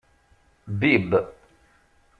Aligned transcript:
Bibb. 0.67 1.13